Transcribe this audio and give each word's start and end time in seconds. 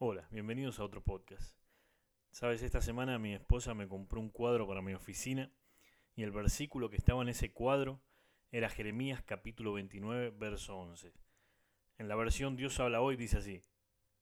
Hola, 0.00 0.28
bienvenidos 0.30 0.78
a 0.78 0.84
otro 0.84 1.02
podcast. 1.02 1.58
Sabes, 2.30 2.62
esta 2.62 2.80
semana 2.80 3.18
mi 3.18 3.34
esposa 3.34 3.74
me 3.74 3.88
compró 3.88 4.20
un 4.20 4.30
cuadro 4.30 4.64
para 4.68 4.80
mi 4.80 4.94
oficina 4.94 5.50
y 6.14 6.22
el 6.22 6.30
versículo 6.30 6.88
que 6.88 6.94
estaba 6.94 7.20
en 7.22 7.30
ese 7.30 7.52
cuadro 7.52 8.00
era 8.52 8.68
Jeremías 8.68 9.24
capítulo 9.24 9.72
29, 9.72 10.30
verso 10.38 10.78
11. 10.78 11.12
En 11.98 12.06
la 12.06 12.14
versión 12.14 12.54
Dios 12.54 12.78
habla 12.78 13.00
hoy 13.00 13.16
dice 13.16 13.38
así, 13.38 13.64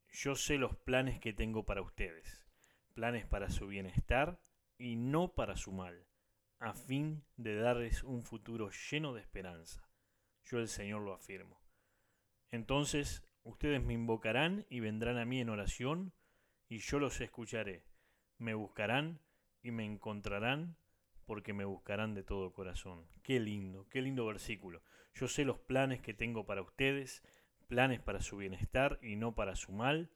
yo 0.09 0.35
sé 0.35 0.57
los 0.57 0.75
planes 0.77 1.21
que 1.21 1.35
tengo 1.35 1.66
para 1.66 1.82
ustedes, 1.82 2.46
planes 2.95 3.27
para 3.27 3.50
su 3.50 3.66
bienestar 3.66 4.40
y 4.79 4.96
no 4.96 5.34
para 5.34 5.56
su 5.56 5.72
mal, 5.72 6.06
a 6.58 6.72
fin 6.72 7.22
de 7.36 7.54
darles 7.54 8.02
un 8.02 8.24
futuro 8.24 8.70
lleno 8.90 9.12
de 9.12 9.20
esperanza. 9.20 9.86
Yo 10.43 10.58
el 10.58 10.68
Señor 10.68 11.02
lo 11.02 11.12
afirmo. 11.12 11.61
Entonces 12.50 13.25
ustedes 13.47 13.83
me 13.83 13.95
invocarán 13.95 14.67
y 14.69 14.81
vendrán 14.81 15.19
a 15.19 15.25
mí 15.25 15.41
en 15.41 15.51
oración, 15.51 16.13
y 16.69 16.79
yo 16.79 16.99
los 16.99 17.21
escucharé. 17.21 17.85
Me 18.39 18.54
buscarán 18.54 19.21
y 19.63 19.71
me 19.71 19.85
encontrarán, 19.85 20.77
porque 21.27 21.53
me 21.53 21.64
buscarán 21.64 22.14
de 22.14 22.25
todo 22.25 22.53
corazón. 22.53 23.07
Qué 23.23 23.39
lindo, 23.39 23.89
qué 23.89 24.03
lindo 24.03 24.27
versículo. 24.27 24.82
Yo 25.14 25.29
sé 25.29 25.45
los 25.45 25.59
planes 25.59 26.01
que 26.01 26.13
tengo 26.13 26.45
para 26.45 26.63
ustedes, 26.63 27.23
planes 27.68 28.01
para 28.01 28.21
su 28.21 28.37
bienestar 28.37 28.99
y 29.01 29.17
no 29.17 29.35
para 29.35 29.54
su 29.54 29.73
mal, 29.73 30.11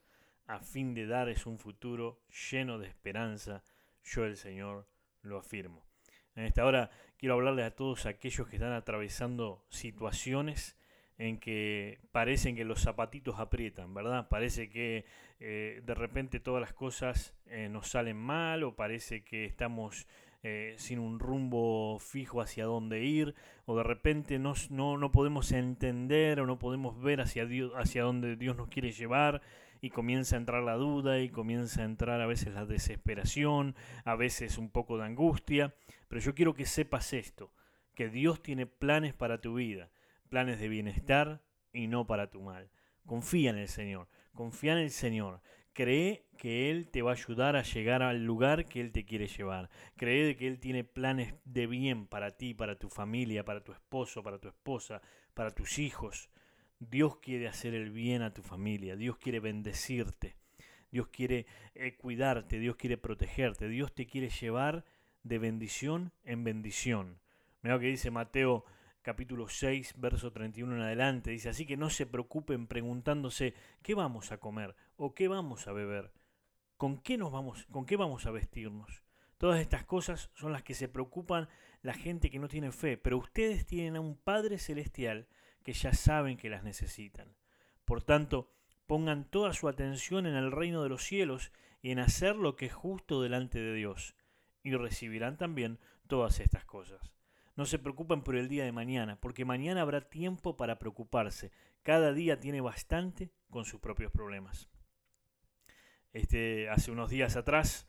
a 0.47 0.59
fin 0.59 0.95
de 0.95 1.07
darles 1.07 1.47
un 1.47 1.59
futuro 1.59 2.21
lleno 2.51 2.79
de 2.79 2.89
esperanza. 2.89 3.63
Yo 4.03 4.25
el 4.25 4.37
Señor 4.37 4.89
lo 5.23 5.39
afirmo. 5.39 5.87
En 6.35 6.45
esta 6.45 6.65
hora 6.65 6.91
quiero 7.17 7.35
hablarles 7.35 7.67
a 7.67 7.75
todos 7.77 8.07
aquellos 8.07 8.49
que 8.49 8.57
están 8.57 8.73
atravesando 8.73 9.65
situaciones 9.69 10.77
en 11.21 11.39
que 11.39 11.99
parecen 12.13 12.57
que 12.57 12.65
los 12.65 12.81
zapatitos 12.81 13.39
aprietan, 13.39 13.93
¿verdad? 13.93 14.29
Parece 14.31 14.71
que 14.71 15.05
eh, 15.39 15.83
de 15.85 15.95
repente 15.95 16.41
todas 16.41 16.63
las 16.63 16.73
cosas 16.73 17.35
eh, 17.45 17.69
nos 17.69 17.89
salen 17.89 18.17
mal 18.17 18.65
o 18.65 18.75
parece 18.75 19.23
que 19.23 19.45
estamos 19.45 20.07
eh, 20.43 20.73
sin 20.79 20.99
un 20.99 21.19
rumbo 21.19 21.99
fijo 21.99 22.41
hacia 22.41 22.65
dónde 22.65 23.05
ir 23.05 23.35
o 23.67 23.77
de 23.77 23.83
repente 23.83 24.39
no, 24.39 24.55
no, 24.71 25.13
podemos 25.13 25.53
entender 25.53 26.41
o 26.41 26.47
no 26.47 26.59
podemos 26.59 26.99
ver 27.03 27.21
hacia, 27.21 27.45
Dios, 27.45 27.71
hacia 27.77 28.03
dónde 28.03 28.37
Dios 28.37 28.57
nos 28.57 28.69
quiere 28.69 28.91
llevar 28.91 29.43
y 29.83 29.91
comienza 29.91 30.37
a 30.37 30.39
entrar 30.39 30.63
la 30.63 30.77
duda 30.77 31.21
y 31.21 31.29
comienza 31.29 31.83
a 31.83 31.85
entrar 31.85 32.23
a 32.23 32.27
veces 32.27 32.55
la 32.55 32.65
desesperación, 32.65 33.77
a 34.07 34.15
veces 34.15 34.57
un 34.57 34.71
poco 34.71 34.97
de 34.97 35.05
angustia, 35.05 35.75
pero 36.09 36.23
yo 36.23 36.35
quiero 36.35 36.55
que 36.55 36.65
sepas 36.65 37.13
esto, 37.13 37.53
que 37.95 38.09
Dios 38.09 38.43
tiene 38.43 38.65
planes 38.65 39.13
para 39.13 39.43
tu 39.43 39.57
vida 39.57 39.91
planes 40.31 40.59
de 40.61 40.69
bienestar 40.69 41.43
y 41.73 41.89
no 41.89 42.07
para 42.07 42.31
tu 42.31 42.41
mal. 42.41 42.71
Confía 43.05 43.51
en 43.51 43.59
el 43.59 43.69
Señor, 43.69 44.09
confía 44.33 44.73
en 44.73 44.79
el 44.79 44.91
Señor. 44.91 45.43
Cree 45.73 46.27
que 46.39 46.71
Él 46.71 46.89
te 46.89 47.03
va 47.03 47.11
a 47.11 47.15
ayudar 47.15 47.57
a 47.57 47.63
llegar 47.63 48.03
al 48.03 48.25
lugar 48.25 48.67
que 48.67 48.81
Él 48.81 48.93
te 48.93 49.05
quiere 49.05 49.27
llevar. 49.27 49.69
Cree 49.97 50.37
que 50.37 50.47
Él 50.47 50.59
tiene 50.59 50.85
planes 50.85 51.35
de 51.45 51.67
bien 51.67 52.07
para 52.07 52.37
ti, 52.37 52.55
para 52.55 52.79
tu 52.79 52.89
familia, 52.89 53.45
para 53.45 53.63
tu 53.63 53.73
esposo, 53.73 54.23
para 54.23 54.39
tu 54.39 54.49
esposa, 54.49 55.03
para 55.35 55.51
tus 55.51 55.79
hijos. 55.79 56.31
Dios 56.81 57.17
quiere 57.17 57.47
hacer 57.47 57.75
el 57.75 57.91
bien 57.91 58.23
a 58.23 58.33
tu 58.33 58.43
familia, 58.43 58.97
Dios 58.97 59.19
quiere 59.19 59.39
bendecirte, 59.39 60.37
Dios 60.91 61.09
quiere 61.09 61.47
eh, 61.75 61.97
cuidarte, 61.97 62.59
Dios 62.59 62.77
quiere 62.77 62.97
protegerte, 62.97 63.69
Dios 63.69 63.95
te 63.95 64.07
quiere 64.07 64.31
llevar 64.31 64.85
de 65.23 65.39
bendición 65.39 66.13
en 66.25 66.43
bendición. 66.43 67.21
Mira 67.63 67.75
lo 67.75 67.81
que 67.81 67.89
dice 67.89 68.11
Mateo 68.11 68.65
capítulo 69.03 69.49
6, 69.49 69.95
verso 69.99 70.33
31 70.33 70.77
en 70.77 70.83
adelante. 70.83 71.31
Dice, 71.31 71.49
así 71.49 71.67
que 71.67 71.77
no 71.77 71.91
se 71.91 72.07
preocupen 72.07 72.67
preguntándose 72.67 73.55
qué 73.83 73.95
vamos 73.95 74.33
a 74.33 74.39
comer 74.39 74.75
o 74.97 75.15
qué 75.15 75.29
vamos 75.29 75.67
a 75.67 75.73
beber, 75.73 76.13
con 76.77 76.99
qué 76.99 77.17
nos 77.17 77.33
vamos, 77.33 77.67
con 77.71 77.87
qué 77.87 77.97
vamos 77.97 78.27
a 78.27 78.31
vestirnos. 78.31 79.03
Todas 79.39 79.61
estas 79.61 79.85
cosas 79.85 80.31
son 80.35 80.53
las 80.53 80.63
que 80.63 80.75
se 80.75 80.89
preocupan 80.89 81.49
la 81.83 81.95
gente 81.95 82.31
que 82.31 82.39
no 82.39 82.49
tiene 82.49 82.73
fe, 82.73 82.99
pero 82.99 83.17
ustedes 83.17 83.67
tienen 83.67 83.97
a 83.97 84.01
un 84.01 84.17
Padre 84.17 84.59
Celestial 84.59 85.29
que 85.63 85.73
ya 85.73 85.95
saben 85.95 86.37
que 86.37 86.51
las 86.51 86.63
necesitan. 86.63 87.35
Por 87.87 88.03
tanto, 88.03 88.53
pongan 88.87 89.25
toda 89.25 89.55
su 89.55 89.69
atención 89.69 90.27
en 90.27 90.35
el 90.35 90.53
reino 90.53 90.83
de 90.83 90.91
los 90.91 91.03
cielos 91.03 91.53
y 91.81 91.91
en 91.91 92.01
hacer 92.01 92.37
lo 92.37 92.57
que 92.57 92.67
es 92.67 92.75
justo 92.75 93.23
delante 93.23 93.59
de 93.59 93.75
Dios, 93.75 94.15
y 94.63 94.75
recibirán 94.75 95.39
también 95.39 95.79
todas 96.07 96.41
estas 96.41 96.65
cosas. 96.65 97.15
No 97.61 97.67
se 97.67 97.79
preocupen 97.79 98.23
por 98.23 98.37
el 98.37 98.49
día 98.49 98.65
de 98.65 98.73
mañana, 98.73 99.21
porque 99.21 99.45
mañana 99.45 99.83
habrá 99.83 100.01
tiempo 100.01 100.57
para 100.57 100.79
preocuparse. 100.79 101.51
Cada 101.83 102.15
día 102.15 102.41
tiene 102.41 102.63
bastante 102.63 103.29
con 103.51 103.67
sus 103.67 103.81
propios 103.81 104.11
problemas. 104.11 104.71
Este, 106.15 106.71
hace 106.71 106.91
unos 106.91 107.11
días 107.11 107.37
atrás 107.37 107.87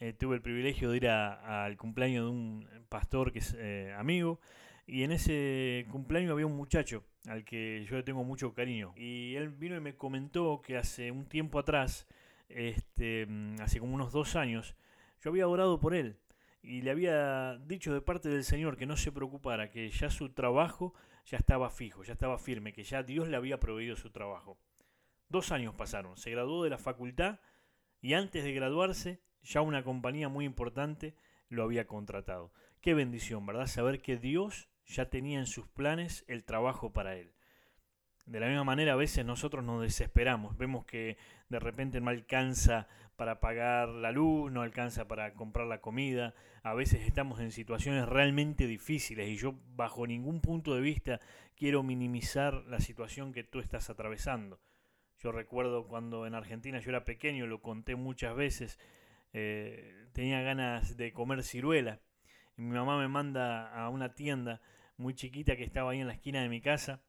eh, 0.00 0.12
tuve 0.12 0.36
el 0.36 0.42
privilegio 0.42 0.90
de 0.90 0.98
ir 0.98 1.08
al 1.08 1.78
cumpleaños 1.78 2.26
de 2.26 2.30
un 2.30 2.68
pastor 2.90 3.32
que 3.32 3.38
es 3.38 3.56
eh, 3.58 3.94
amigo, 3.96 4.38
y 4.86 5.02
en 5.02 5.12
ese 5.12 5.86
cumpleaños 5.90 6.32
había 6.32 6.44
un 6.44 6.58
muchacho 6.58 7.02
al 7.26 7.42
que 7.42 7.86
yo 7.88 7.96
le 7.96 8.02
tengo 8.02 8.22
mucho 8.22 8.52
cariño. 8.52 8.92
Y 8.98 9.34
él 9.34 9.48
vino 9.48 9.76
y 9.76 9.80
me 9.80 9.96
comentó 9.96 10.60
que 10.60 10.76
hace 10.76 11.10
un 11.10 11.24
tiempo 11.24 11.58
atrás, 11.58 12.06
este, 12.50 13.24
mm, 13.24 13.62
hace 13.62 13.80
como 13.80 13.94
unos 13.94 14.12
dos 14.12 14.36
años, 14.36 14.76
yo 15.22 15.30
había 15.30 15.48
orado 15.48 15.80
por 15.80 15.94
él 15.94 16.18
y 16.62 16.82
le 16.82 16.90
había 16.90 17.58
dicho 17.58 17.92
de 17.92 18.00
parte 18.00 18.28
del 18.28 18.44
Señor 18.44 18.76
que 18.76 18.86
no 18.86 18.96
se 18.96 19.12
preocupara, 19.12 19.70
que 19.70 19.90
ya 19.90 20.10
su 20.10 20.30
trabajo 20.30 20.94
ya 21.24 21.38
estaba 21.38 21.70
fijo, 21.70 22.02
ya 22.02 22.12
estaba 22.12 22.38
firme, 22.38 22.72
que 22.72 22.84
ya 22.84 23.02
Dios 23.02 23.28
le 23.28 23.36
había 23.36 23.60
proveído 23.60 23.96
su 23.96 24.10
trabajo. 24.10 24.58
Dos 25.28 25.52
años 25.52 25.74
pasaron, 25.74 26.16
se 26.16 26.30
graduó 26.30 26.64
de 26.64 26.70
la 26.70 26.78
facultad 26.78 27.40
y 28.00 28.14
antes 28.14 28.44
de 28.44 28.52
graduarse 28.52 29.20
ya 29.42 29.60
una 29.60 29.82
compañía 29.84 30.28
muy 30.28 30.44
importante 30.44 31.14
lo 31.48 31.62
había 31.62 31.86
contratado. 31.86 32.52
Qué 32.80 32.94
bendición, 32.94 33.46
¿verdad? 33.46 33.66
Saber 33.66 34.00
que 34.00 34.16
Dios 34.16 34.68
ya 34.86 35.08
tenía 35.08 35.38
en 35.38 35.46
sus 35.46 35.68
planes 35.68 36.24
el 36.28 36.44
trabajo 36.44 36.92
para 36.92 37.16
él. 37.16 37.32
De 38.30 38.38
la 38.38 38.46
misma 38.46 38.62
manera, 38.62 38.92
a 38.92 38.96
veces 38.96 39.26
nosotros 39.26 39.64
nos 39.64 39.82
desesperamos, 39.82 40.56
vemos 40.56 40.84
que 40.84 41.16
de 41.48 41.58
repente 41.58 42.00
no 42.00 42.10
alcanza 42.10 42.86
para 43.16 43.40
pagar 43.40 43.88
la 43.88 44.12
luz, 44.12 44.52
no 44.52 44.62
alcanza 44.62 45.08
para 45.08 45.34
comprar 45.34 45.66
la 45.66 45.80
comida, 45.80 46.32
a 46.62 46.72
veces 46.72 47.04
estamos 47.04 47.40
en 47.40 47.50
situaciones 47.50 48.08
realmente 48.08 48.68
difíciles 48.68 49.28
y 49.28 49.36
yo 49.36 49.56
bajo 49.74 50.06
ningún 50.06 50.40
punto 50.40 50.76
de 50.76 50.80
vista 50.80 51.20
quiero 51.56 51.82
minimizar 51.82 52.54
la 52.68 52.78
situación 52.78 53.32
que 53.32 53.42
tú 53.42 53.58
estás 53.58 53.90
atravesando. 53.90 54.60
Yo 55.18 55.32
recuerdo 55.32 55.88
cuando 55.88 56.24
en 56.24 56.36
Argentina 56.36 56.78
yo 56.78 56.90
era 56.90 57.04
pequeño, 57.04 57.48
lo 57.48 57.60
conté 57.62 57.96
muchas 57.96 58.36
veces, 58.36 58.78
eh, 59.32 60.06
tenía 60.12 60.40
ganas 60.42 60.96
de 60.96 61.12
comer 61.12 61.42
ciruela. 61.42 61.98
Y 62.56 62.62
mi 62.62 62.76
mamá 62.76 62.96
me 62.96 63.08
manda 63.08 63.74
a 63.74 63.88
una 63.88 64.14
tienda 64.14 64.60
muy 64.96 65.14
chiquita 65.14 65.56
que 65.56 65.64
estaba 65.64 65.90
ahí 65.90 65.98
en 65.98 66.06
la 66.06 66.12
esquina 66.12 66.42
de 66.42 66.48
mi 66.48 66.60
casa 66.60 67.02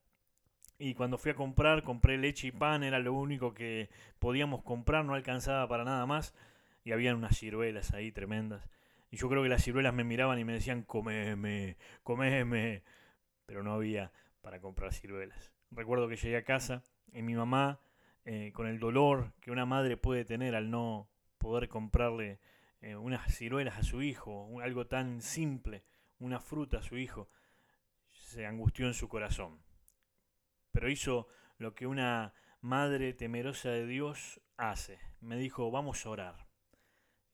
y 0.81 0.95
cuando 0.95 1.19
fui 1.19 1.29
a 1.29 1.35
comprar, 1.35 1.83
compré 1.83 2.17
leche 2.17 2.47
y 2.47 2.51
pan, 2.51 2.81
era 2.81 2.97
lo 2.97 3.13
único 3.13 3.53
que 3.53 3.91
podíamos 4.17 4.63
comprar, 4.63 5.05
no 5.05 5.13
alcanzaba 5.13 5.67
para 5.67 5.83
nada 5.83 6.07
más. 6.07 6.33
Y 6.83 6.91
habían 6.91 7.17
unas 7.17 7.37
ciruelas 7.37 7.93
ahí 7.93 8.11
tremendas. 8.11 8.67
Y 9.11 9.17
yo 9.17 9.29
creo 9.29 9.43
que 9.43 9.49
las 9.49 9.63
ciruelas 9.63 9.93
me 9.93 10.03
miraban 10.03 10.39
y 10.39 10.43
me 10.43 10.53
decían, 10.53 10.81
comeme, 10.81 11.77
comeme. 12.01 12.81
Pero 13.45 13.61
no 13.61 13.73
había 13.73 14.11
para 14.41 14.59
comprar 14.59 14.91
ciruelas. 14.91 15.53
Recuerdo 15.69 16.07
que 16.07 16.15
llegué 16.15 16.37
a 16.37 16.43
casa 16.43 16.81
y 17.13 17.21
mi 17.21 17.35
mamá, 17.35 17.79
eh, 18.25 18.51
con 18.51 18.65
el 18.65 18.79
dolor 18.79 19.33
que 19.39 19.51
una 19.51 19.67
madre 19.67 19.97
puede 19.97 20.25
tener 20.25 20.55
al 20.55 20.71
no 20.71 21.07
poder 21.37 21.69
comprarle 21.69 22.39
eh, 22.81 22.95
unas 22.95 23.31
ciruelas 23.31 23.77
a 23.77 23.83
su 23.83 24.01
hijo, 24.01 24.59
algo 24.61 24.87
tan 24.87 25.21
simple, 25.21 25.83
una 26.17 26.39
fruta 26.39 26.79
a 26.79 26.81
su 26.81 26.97
hijo, 26.97 27.29
se 28.09 28.47
angustió 28.47 28.87
en 28.87 28.95
su 28.95 29.07
corazón 29.07 29.59
pero 30.81 30.91
hizo 30.91 31.27
lo 31.59 31.75
que 31.75 31.85
una 31.85 32.33
madre 32.59 33.13
temerosa 33.13 33.69
de 33.69 33.85
Dios 33.85 34.41
hace. 34.57 34.97
Me 35.19 35.37
dijo, 35.37 35.69
vamos 35.69 36.03
a 36.03 36.09
orar. 36.09 36.47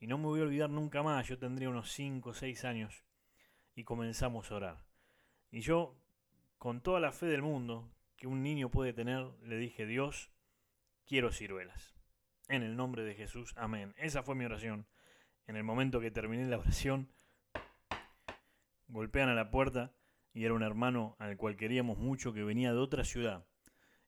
Y 0.02 0.08
no 0.08 0.18
me 0.18 0.26
voy 0.26 0.42
a 0.42 0.44
olvidar 0.44 0.70
nunca 0.70 1.02
más, 1.02 1.30
yo 1.30 1.40
tendría 1.40 1.70
unos 1.70 1.94
5 1.94 2.32
o 2.32 2.34
6 2.34 2.66
años, 2.66 3.06
y 3.74 3.86
comenzamos 3.86 4.52
a 4.52 4.56
orar. 4.56 4.86
Y 5.50 5.62
yo, 5.62 5.98
con 6.58 6.82
toda 6.82 7.00
la 7.00 7.14
fe 7.14 7.28
del 7.28 7.42
mundo 7.42 7.90
que 8.18 8.28
un 8.28 8.44
niño 8.44 8.70
puede 8.70 8.92
tener, 8.92 9.26
le 9.44 9.56
dije, 9.56 9.86
Dios, 9.86 10.30
quiero 11.06 11.32
ciruelas. 11.32 11.96
En 12.50 12.64
el 12.64 12.76
nombre 12.76 13.06
de 13.06 13.16
Jesús, 13.16 13.54
amén. 13.56 13.96
Esa 13.96 14.24
fue 14.24 14.36
mi 14.36 14.44
oración. 14.44 14.90
En 15.46 15.56
el 15.56 15.64
momento 15.64 16.02
que 16.02 16.12
terminé 16.12 16.48
la 16.48 16.58
oración, 16.58 17.14
golpean 18.90 19.30
a 19.30 19.36
la 19.36 19.52
puerta 19.52 19.94
y 20.38 20.46
era 20.46 20.54
un 20.54 20.62
hermano 20.62 21.16
al 21.18 21.36
cual 21.36 21.56
queríamos 21.56 21.98
mucho 21.98 22.32
que 22.32 22.44
venía 22.44 22.72
de 22.72 22.78
otra 22.78 23.04
ciudad 23.04 23.48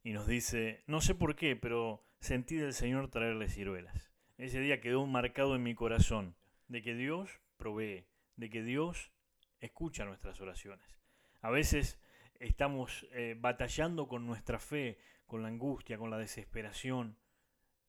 y 0.04 0.14
nos 0.14 0.28
dice, 0.28 0.84
no 0.86 1.02
sé 1.02 1.16
por 1.16 1.36
qué, 1.36 1.56
pero 1.56 2.06
sentí 2.20 2.56
del 2.56 2.74
Señor 2.74 3.10
traerle 3.10 3.50
ciruelas. 3.50 4.12
Ese 4.38 4.60
día 4.60 4.80
quedó 4.80 5.08
marcado 5.08 5.56
en 5.56 5.64
mi 5.64 5.74
corazón 5.74 6.36
de 6.68 6.84
que 6.84 6.94
Dios 6.94 7.42
provee, 7.58 8.06
de 8.36 8.52
que 8.52 8.62
Dios 8.62 9.12
escucha 9.60 10.06
nuestras 10.06 10.40
oraciones. 10.40 11.00
A 11.42 11.50
veces 11.50 12.00
estamos 12.40 13.08
eh, 13.12 13.36
batallando 13.36 14.08
con 14.08 14.28
nuestra 14.28 14.60
fe, 14.60 15.00
con 15.26 15.42
la 15.42 15.48
angustia, 15.48 15.98
con 15.98 16.12
la 16.12 16.20
desesperación, 16.20 17.18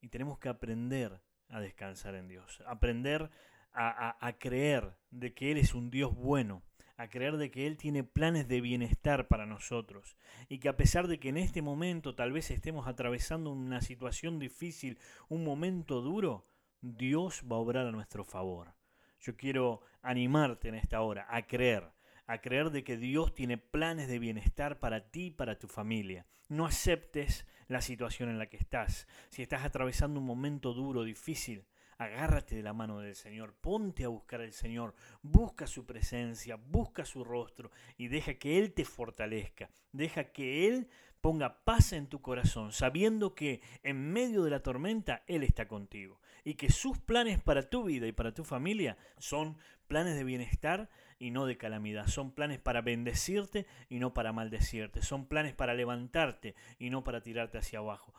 Y 0.00 0.08
tenemos 0.08 0.38
que 0.38 0.48
aprender 0.48 1.20
a 1.50 1.60
descansar 1.60 2.14
en 2.14 2.26
Dios, 2.26 2.62
aprender 2.66 3.30
a, 3.70 4.16
a 4.26 4.38
creer 4.38 4.96
de 5.10 5.34
que 5.34 5.52
Él 5.52 5.58
es 5.58 5.74
un 5.74 5.90
Dios 5.90 6.14
bueno, 6.14 6.62
a 7.00 7.08
creer 7.08 7.38
de 7.38 7.50
que 7.50 7.66
Él 7.66 7.78
tiene 7.78 8.04
planes 8.04 8.46
de 8.46 8.60
bienestar 8.60 9.26
para 9.26 9.46
nosotros 9.46 10.18
y 10.50 10.58
que 10.58 10.68
a 10.68 10.76
pesar 10.76 11.08
de 11.08 11.18
que 11.18 11.30
en 11.30 11.38
este 11.38 11.62
momento 11.62 12.14
tal 12.14 12.30
vez 12.30 12.50
estemos 12.50 12.86
atravesando 12.86 13.50
una 13.50 13.80
situación 13.80 14.38
difícil, 14.38 14.98
un 15.30 15.42
momento 15.42 16.02
duro, 16.02 16.46
Dios 16.82 17.42
va 17.50 17.56
a 17.56 17.60
obrar 17.60 17.86
a 17.86 17.90
nuestro 17.90 18.22
favor. 18.22 18.74
Yo 19.18 19.34
quiero 19.34 19.80
animarte 20.02 20.68
en 20.68 20.74
esta 20.74 21.00
hora 21.00 21.26
a 21.30 21.46
creer, 21.46 21.90
a 22.26 22.42
creer 22.42 22.68
de 22.68 22.84
que 22.84 22.98
Dios 22.98 23.32
tiene 23.32 23.56
planes 23.56 24.06
de 24.06 24.18
bienestar 24.18 24.78
para 24.78 25.10
ti 25.10 25.28
y 25.28 25.30
para 25.30 25.58
tu 25.58 25.68
familia. 25.68 26.26
No 26.50 26.66
aceptes 26.66 27.46
la 27.66 27.80
situación 27.80 28.28
en 28.28 28.38
la 28.38 28.50
que 28.50 28.58
estás. 28.58 29.08
Si 29.30 29.40
estás 29.40 29.64
atravesando 29.64 30.20
un 30.20 30.26
momento 30.26 30.74
duro, 30.74 31.04
difícil, 31.04 31.64
agárrate 32.00 32.56
de 32.56 32.62
la 32.62 32.72
mano 32.72 33.00
del 33.00 33.14
Señor, 33.14 33.54
ponte 33.60 34.04
a 34.04 34.08
buscar 34.08 34.40
al 34.40 34.54
Señor, 34.54 34.94
busca 35.20 35.66
su 35.66 35.84
presencia, 35.84 36.56
busca 36.56 37.04
su 37.04 37.24
rostro 37.24 37.70
y 37.98 38.08
deja 38.08 38.34
que 38.34 38.58
Él 38.58 38.72
te 38.72 38.86
fortalezca, 38.86 39.68
deja 39.92 40.24
que 40.32 40.66
Él 40.66 40.88
ponga 41.20 41.62
paz 41.62 41.92
en 41.92 42.06
tu 42.06 42.22
corazón, 42.22 42.72
sabiendo 42.72 43.34
que 43.34 43.60
en 43.82 44.12
medio 44.12 44.42
de 44.44 44.50
la 44.50 44.62
tormenta 44.62 45.24
Él 45.26 45.42
está 45.42 45.68
contigo 45.68 46.18
y 46.42 46.54
que 46.54 46.70
sus 46.70 46.98
planes 46.98 47.38
para 47.38 47.68
tu 47.68 47.84
vida 47.84 48.06
y 48.06 48.12
para 48.12 48.32
tu 48.32 48.44
familia 48.44 48.96
son 49.18 49.58
planes 49.86 50.16
de 50.16 50.24
bienestar 50.24 50.88
y 51.18 51.32
no 51.32 51.44
de 51.44 51.58
calamidad, 51.58 52.06
son 52.06 52.30
planes 52.30 52.58
para 52.60 52.80
bendecirte 52.80 53.66
y 53.90 53.98
no 53.98 54.14
para 54.14 54.32
maldecirte, 54.32 55.02
son 55.02 55.26
planes 55.26 55.54
para 55.54 55.74
levantarte 55.74 56.54
y 56.78 56.88
no 56.88 57.04
para 57.04 57.20
tirarte 57.20 57.58
hacia 57.58 57.80
abajo. 57.80 58.14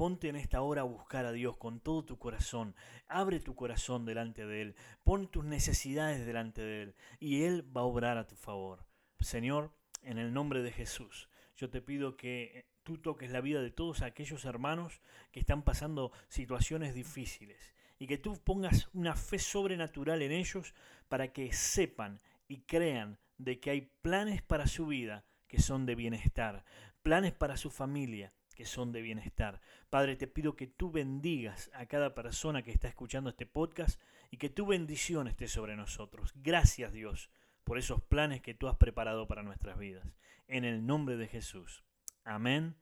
Ponte 0.00 0.30
en 0.30 0.36
esta 0.36 0.62
hora 0.62 0.80
a 0.80 0.84
buscar 0.84 1.26
a 1.26 1.32
Dios 1.32 1.58
con 1.58 1.78
todo 1.78 2.06
tu 2.06 2.18
corazón. 2.18 2.74
Abre 3.06 3.38
tu 3.38 3.54
corazón 3.54 4.06
delante 4.06 4.46
de 4.46 4.62
Él. 4.62 4.74
Pon 5.04 5.28
tus 5.28 5.44
necesidades 5.44 6.24
delante 6.24 6.62
de 6.62 6.82
Él. 6.84 6.94
Y 7.18 7.42
Él 7.42 7.66
va 7.76 7.82
a 7.82 7.84
obrar 7.84 8.16
a 8.16 8.26
tu 8.26 8.34
favor. 8.34 8.86
Señor, 9.18 9.74
en 10.02 10.16
el 10.16 10.32
nombre 10.32 10.62
de 10.62 10.72
Jesús, 10.72 11.28
yo 11.54 11.68
te 11.68 11.82
pido 11.82 12.16
que 12.16 12.64
tú 12.82 12.96
toques 12.96 13.30
la 13.30 13.42
vida 13.42 13.60
de 13.60 13.72
todos 13.72 14.00
aquellos 14.00 14.46
hermanos 14.46 15.02
que 15.32 15.40
están 15.40 15.64
pasando 15.64 16.12
situaciones 16.28 16.94
difíciles. 16.94 17.74
Y 17.98 18.06
que 18.06 18.16
tú 18.16 18.40
pongas 18.42 18.88
una 18.94 19.14
fe 19.16 19.38
sobrenatural 19.38 20.22
en 20.22 20.32
ellos 20.32 20.72
para 21.10 21.30
que 21.34 21.52
sepan 21.52 22.20
y 22.48 22.62
crean 22.62 23.18
de 23.36 23.60
que 23.60 23.68
hay 23.68 23.90
planes 24.00 24.40
para 24.40 24.66
su 24.66 24.86
vida 24.86 25.26
que 25.46 25.60
son 25.60 25.84
de 25.84 25.94
bienestar, 25.94 26.64
planes 27.02 27.34
para 27.34 27.58
su 27.58 27.68
familia 27.68 28.32
que 28.60 28.66
son 28.66 28.92
de 28.92 29.00
bienestar. 29.00 29.58
Padre, 29.88 30.16
te 30.16 30.26
pido 30.26 30.54
que 30.54 30.66
tú 30.66 30.90
bendigas 30.90 31.70
a 31.72 31.86
cada 31.86 32.14
persona 32.14 32.62
que 32.62 32.70
está 32.70 32.88
escuchando 32.88 33.30
este 33.30 33.46
podcast 33.46 33.98
y 34.30 34.36
que 34.36 34.50
tu 34.50 34.66
bendición 34.66 35.28
esté 35.28 35.48
sobre 35.48 35.76
nosotros. 35.76 36.34
Gracias 36.34 36.92
Dios 36.92 37.30
por 37.64 37.78
esos 37.78 38.02
planes 38.02 38.42
que 38.42 38.52
tú 38.52 38.68
has 38.68 38.76
preparado 38.76 39.26
para 39.26 39.42
nuestras 39.42 39.78
vidas. 39.78 40.06
En 40.46 40.66
el 40.66 40.84
nombre 40.84 41.16
de 41.16 41.26
Jesús. 41.26 41.84
Amén 42.22 42.76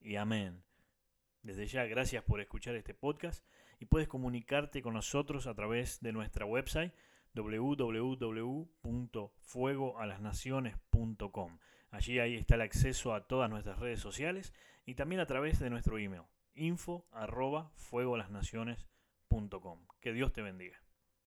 y 0.00 0.16
amén. 0.16 0.64
Desde 1.44 1.68
ya, 1.68 1.84
gracias 1.84 2.24
por 2.24 2.40
escuchar 2.40 2.74
este 2.74 2.92
podcast 2.92 3.46
y 3.78 3.84
puedes 3.84 4.08
comunicarte 4.08 4.82
con 4.82 4.94
nosotros 4.94 5.46
a 5.46 5.54
través 5.54 6.00
de 6.00 6.10
nuestra 6.10 6.44
website 6.44 6.92
www.fuegoalasnaciones.com. 9.12 11.58
Allí 11.90 12.18
ahí 12.18 12.36
está 12.36 12.54
el 12.54 12.62
acceso 12.62 13.12
a 13.14 13.26
todas 13.26 13.50
nuestras 13.50 13.78
redes 13.78 14.00
sociales 14.00 14.54
y 14.86 14.94
también 14.94 15.20
a 15.20 15.26
través 15.26 15.58
de 15.58 15.68
nuestro 15.70 15.98
email 15.98 16.22
info 16.54 17.06
arroba 17.10 17.70
fuegolasnaciones.com. 17.74 19.86
Que 20.00 20.12
Dios 20.12 20.32
te 20.32 20.42
bendiga. 20.42 20.80